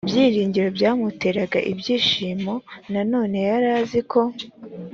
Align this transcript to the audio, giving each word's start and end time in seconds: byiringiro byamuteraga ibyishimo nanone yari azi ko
byiringiro 0.09 0.67
byamuteraga 0.77 1.59
ibyishimo 1.71 2.53
nanone 2.93 3.37
yari 3.49 3.67
azi 3.79 4.01
ko 4.11 4.21